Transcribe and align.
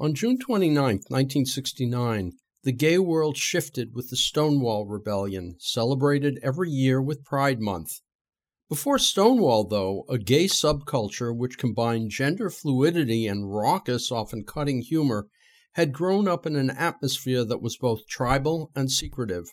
On 0.00 0.14
June 0.14 0.38
29, 0.38 0.76
1969, 1.08 2.34
the 2.62 2.70
gay 2.70 2.98
world 2.98 3.36
shifted 3.36 3.96
with 3.96 4.10
the 4.10 4.16
Stonewall 4.16 4.86
Rebellion, 4.86 5.56
celebrated 5.58 6.38
every 6.40 6.70
year 6.70 7.02
with 7.02 7.24
Pride 7.24 7.60
Month. 7.60 7.98
Before 8.68 9.00
Stonewall, 9.00 9.64
though, 9.64 10.04
a 10.08 10.16
gay 10.16 10.44
subculture 10.44 11.36
which 11.36 11.58
combined 11.58 12.12
gender 12.12 12.48
fluidity 12.48 13.26
and 13.26 13.52
raucous, 13.52 14.12
often 14.12 14.44
cutting 14.44 14.82
humor 14.82 15.26
had 15.72 15.92
grown 15.92 16.28
up 16.28 16.46
in 16.46 16.54
an 16.54 16.70
atmosphere 16.70 17.44
that 17.44 17.60
was 17.60 17.76
both 17.76 18.06
tribal 18.06 18.70
and 18.76 18.92
secretive. 18.92 19.46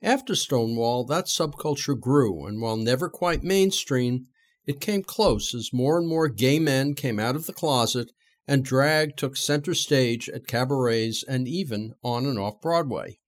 After 0.00 0.34
Stonewall, 0.34 1.04
that 1.04 1.26
subculture 1.26 2.00
grew, 2.00 2.46
and 2.46 2.62
while 2.62 2.78
never 2.78 3.10
quite 3.10 3.44
mainstream, 3.44 4.28
it 4.64 4.80
came 4.80 5.02
close 5.02 5.54
as 5.54 5.74
more 5.74 5.98
and 5.98 6.08
more 6.08 6.28
gay 6.28 6.58
men 6.58 6.94
came 6.94 7.18
out 7.18 7.36
of 7.36 7.44
the 7.44 7.52
closet 7.52 8.12
and 8.48 8.64
drag 8.64 9.14
took 9.14 9.36
center 9.36 9.74
stage 9.74 10.28
at 10.30 10.46
cabarets 10.46 11.22
and 11.22 11.46
even 11.46 11.94
on 12.02 12.24
and 12.24 12.38
off 12.38 12.60
Broadway. 12.62 13.18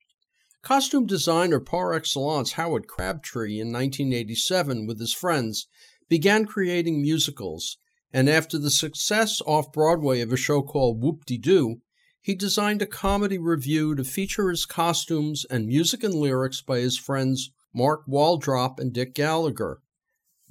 Costume 0.62 1.06
designer 1.06 1.60
par 1.60 1.92
excellence 1.92 2.52
Howard 2.52 2.86
Crabtree 2.86 3.60
in 3.60 3.68
1987 3.68 4.86
with 4.86 4.98
his 4.98 5.12
friends 5.12 5.68
began 6.08 6.46
creating 6.46 7.02
musicals, 7.02 7.76
and 8.12 8.28
after 8.28 8.58
the 8.58 8.70
success 8.70 9.42
off 9.46 9.72
Broadway 9.72 10.20
of 10.20 10.32
a 10.32 10.36
show 10.36 10.62
called 10.62 11.02
Whoop-de-Doo, 11.02 11.82
he 12.22 12.34
designed 12.34 12.82
a 12.82 12.86
comedy 12.86 13.38
revue 13.38 13.94
to 13.94 14.04
feature 14.04 14.50
his 14.50 14.66
costumes 14.66 15.44
and 15.50 15.66
music 15.66 16.02
and 16.02 16.14
lyrics 16.14 16.62
by 16.62 16.80
his 16.80 16.98
friends 16.98 17.50
Mark 17.74 18.06
Waldrop 18.06 18.78
and 18.78 18.92
Dick 18.92 19.14
Gallagher. 19.14 19.80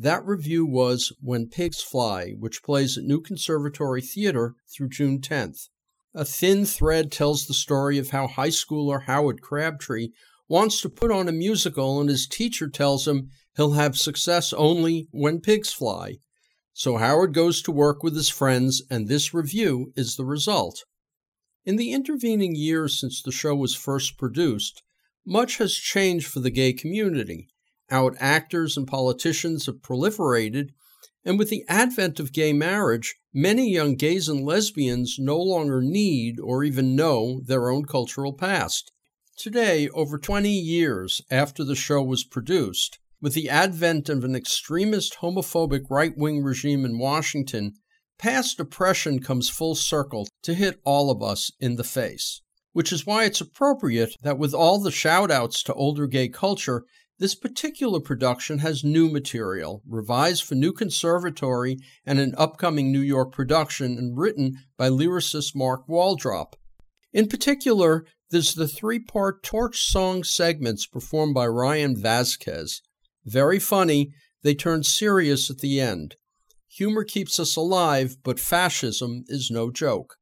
That 0.02 0.26
revue 0.26 0.66
was 0.66 1.12
When 1.20 1.49
Pigs 1.49 1.81
Fly, 1.81 2.31
which 2.39 2.63
plays 2.63 2.98
at 2.98 3.03
New 3.03 3.20
Conservatory 3.20 4.02
Theater 4.02 4.55
through 4.73 4.88
June 4.88 5.20
10th. 5.20 5.67
A 6.13 6.23
thin 6.23 6.66
thread 6.66 7.12
tells 7.12 7.45
the 7.45 7.53
story 7.53 7.98
of 7.98 8.12
how 8.12 8.27
high 8.27 8.48
schooler 8.48 9.03
Howard 9.03 9.41
Crabtree 9.41 10.11
wants 10.47 10.80
to 10.81 10.89
put 10.89 11.11
on 11.11 11.28
a 11.28 11.33
musical 11.33 12.00
and 12.00 12.09
his 12.09 12.28
teacher 12.28 12.69
tells 12.69 13.09
him 13.09 13.30
he'll 13.58 13.73
have 13.73 13.97
success 13.97 14.53
only 14.53 15.09
when 15.11 15.41
pigs 15.41 15.73
fly. 15.73 16.19
So 16.72 16.95
Howard 16.95 17.34
goes 17.34 17.61
to 17.63 17.72
work 17.72 18.02
with 18.02 18.16
his 18.16 18.30
friends, 18.30 18.81
and 18.89 19.09
this 19.09 19.34
revue 19.34 19.91
is 19.97 20.16
the 20.16 20.23
result. 20.23 20.86
In 21.66 21.75
the 21.75 21.91
intervening 21.91 22.56
years 22.56 22.97
since 22.97 23.22
the 23.22 23.34
show 23.34 23.53
was 23.53 23.75
first 23.75 24.17
produced, 24.17 24.81
much 25.25 25.58
has 25.58 25.73
changed 25.73 26.28
for 26.28 26.39
the 26.39 26.52
gay 26.52 26.72
community 26.72 27.50
out 27.92 28.16
actors 28.20 28.78
and 28.78 28.88
politicians 28.88 29.66
have 29.66 29.82
proliferated, 29.82 30.70
and 31.26 31.38
with 31.38 31.50
the 31.50 31.66
advent 31.68 32.20
of 32.20 32.34
gay 32.34 32.54
marriage, 32.54 33.16
many 33.34 33.70
young 33.70 33.96
gays 33.96 34.30
and 34.30 34.46
lesbians 34.46 35.18
no 35.20 35.38
longer 35.38 35.81
need 35.81 36.40
or 36.40 36.64
even 36.64 36.96
know 36.96 37.42
their 37.46 37.70
own 37.70 37.86
cultural 37.86 38.34
past. 38.34 38.92
Today, 39.38 39.88
over 39.90 40.18
20 40.18 40.50
years 40.50 41.22
after 41.31 41.64
the 41.64 41.76
show 41.76 42.02
was 42.02 42.23
produced, 42.23 43.00
with 43.22 43.34
the 43.34 43.50
advent 43.50 44.09
of 44.09 44.24
an 44.24 44.36
extremist 44.36 45.18
homophobic 45.22 45.90
right 45.90 46.18
wing 46.18 46.42
regime 46.42 46.86
in 46.86 46.98
Washington, 46.98 47.74
past 48.18 48.59
oppression 48.59 49.20
comes 49.20 49.50
full 49.50 49.76
circle 49.76 50.28
to 50.44 50.53
hit 50.53 50.80
all 50.84 51.12
of 51.12 51.22
us 51.22 51.52
in 51.59 51.76
the 51.76 51.84
face. 51.84 52.42
Which 52.72 52.94
is 52.94 53.06
why 53.06 53.26
it's 53.26 53.42
appropriate 53.42 54.16
that 54.22 54.38
with 54.38 54.53
all 54.53 54.80
the 54.80 54.92
shout 54.92 55.31
outs 55.31 55.64
to 55.64 55.74
older 55.74 56.08
gay 56.08 56.30
culture, 56.30 56.86
this 57.20 57.36
particular 57.36 58.00
production 58.00 58.59
has 58.59 58.84
new 58.84 59.09
material, 59.09 59.84
revised 59.88 60.44
for 60.44 60.56
New 60.56 60.72
Conservatory 60.72 61.78
and 62.06 62.17
an 62.17 62.34
upcoming 62.38 62.92
New 62.92 63.02
York 63.02 63.34
production, 63.34 63.98
and 63.98 64.17
written 64.17 64.56
by 64.78 64.89
lyricist 64.89 65.53
Mark 65.53 65.86
Waldrop. 65.88 66.53
In 67.12 67.28
particular, 67.28 68.06
there's 68.31 68.53
the 68.53 68.67
three 68.67 69.00
part 69.00 69.44
torch 69.44 69.84
song 69.84 70.23
segments 70.23 70.88
performed 70.88 71.34
by 71.34 71.45
Ryan 71.47 71.95
Vasquez. 72.00 72.81
Very 73.25 73.59
funny, 73.59 74.13
they 74.44 74.56
turn 74.56 74.84
serious 74.84 75.50
at 75.50 75.57
the 75.57 75.81
end. 75.81 76.16
Humor 76.69 77.03
keeps 77.03 77.40
us 77.40 77.57
alive, 77.57 78.16
but 78.24 78.40
fascism 78.40 79.25
is 79.28 79.51
no 79.51 79.72
joke. 79.72 80.16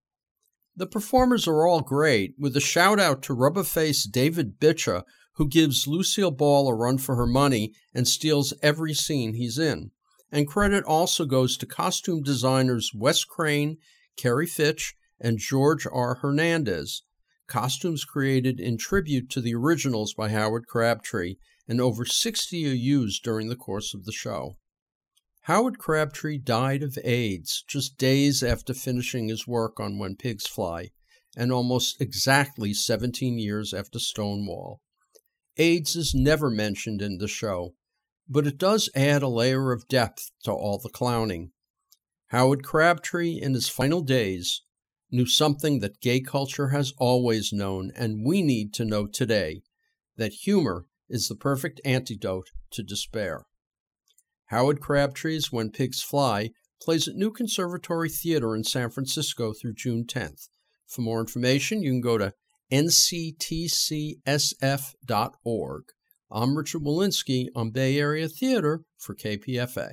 The 0.75 0.87
performers 0.87 1.47
are 1.47 1.67
all 1.67 1.81
great, 1.81 2.33
with 2.39 2.55
a 2.55 2.61
shout 2.61 2.99
out 2.99 3.21
to 3.23 3.33
rubber-faced 3.33 4.11
David 4.11 4.59
Bitcha, 4.59 5.03
who 5.37 5.47
gives 5.47 5.87
Lucille 5.87 6.31
Ball 6.31 6.67
a 6.67 6.73
run 6.73 6.97
for 6.97 7.15
her 7.15 7.27
money 7.27 7.73
and 7.93 8.07
steals 8.07 8.53
every 8.63 8.93
scene 8.93 9.35
he's 9.35 9.59
in. 9.59 9.91
And 10.31 10.47
credit 10.47 10.83
also 10.83 11.25
goes 11.25 11.57
to 11.57 11.65
costume 11.65 12.23
designers 12.23 12.91
Wes 12.93 13.23
Crane, 13.23 13.77
Kerry 14.17 14.47
Fitch, 14.47 14.95
and 15.19 15.37
George 15.37 15.85
R. 15.91 16.15
Hernandez. 16.15 17.03
Costumes 17.47 18.03
created 18.03 18.59
in 18.59 18.77
tribute 18.77 19.29
to 19.29 19.39
the 19.39 19.53
originals 19.53 20.13
by 20.13 20.29
Howard 20.29 20.65
Crabtree, 20.67 21.35
and 21.67 21.79
over 21.79 22.03
60 22.03 22.67
are 22.67 22.73
used 22.73 23.23
during 23.23 23.47
the 23.47 23.55
course 23.55 23.93
of 23.93 24.05
the 24.05 24.11
show. 24.11 24.57
Howard 25.41 25.77
Crabtree 25.77 26.39
died 26.39 26.81
of 26.81 26.97
AIDS 27.03 27.63
just 27.67 27.97
days 27.97 28.41
after 28.41 28.73
finishing 28.73 29.29
his 29.29 29.47
work 29.47 29.79
on 29.79 29.99
When 29.99 30.15
Pigs 30.15 30.47
Fly, 30.47 30.89
and 31.37 31.51
almost 31.51 32.01
exactly 32.01 32.73
17 32.73 33.37
years 33.37 33.73
after 33.73 33.99
Stonewall. 33.99 34.81
AIDS 35.57 35.95
is 35.95 36.13
never 36.13 36.49
mentioned 36.49 37.01
in 37.01 37.17
the 37.17 37.27
show, 37.27 37.73
but 38.29 38.45
it 38.45 38.57
does 38.57 38.89
add 38.95 39.23
a 39.23 39.27
layer 39.27 39.71
of 39.71 39.87
depth 39.87 40.31
to 40.43 40.51
all 40.51 40.79
the 40.79 40.89
clowning. 40.89 41.51
Howard 42.27 42.63
Crabtree, 42.63 43.39
in 43.41 43.53
his 43.53 43.69
final 43.69 44.01
days, 44.01 44.61
knew 45.09 45.25
something 45.25 45.79
that 45.79 46.01
gay 46.01 46.19
culture 46.19 46.69
has 46.69 46.93
always 46.97 47.53
known 47.53 47.91
and 47.95 48.25
we 48.25 48.41
need 48.41 48.73
to 48.73 48.85
know 48.85 49.07
today 49.07 49.61
that 50.17 50.33
humor 50.33 50.85
is 51.09 51.27
the 51.27 51.35
perfect 51.35 51.79
antidote 51.85 52.49
to 52.71 52.83
despair. 52.83 53.45
Howard 54.47 54.81
Crabtree's 54.81 55.51
When 55.51 55.71
Pigs 55.71 56.01
Fly 56.01 56.51
plays 56.81 57.07
at 57.07 57.15
New 57.15 57.31
Conservatory 57.31 58.09
Theater 58.09 58.55
in 58.55 58.63
San 58.63 58.89
Francisco 58.89 59.53
through 59.53 59.73
June 59.73 60.05
10th. 60.05 60.49
For 60.87 61.01
more 61.01 61.19
information, 61.19 61.81
you 61.81 61.91
can 61.91 62.01
go 62.01 62.17
to 62.17 62.33
nctcsf.org. 62.71 64.13
I'm 66.29 66.57
Richard 66.57 66.81
Wolinsky 66.81 67.47
on 67.55 67.71
Bay 67.71 67.97
Area 67.97 68.27
Theater 68.27 68.81
for 68.97 69.15
KPFA. 69.15 69.91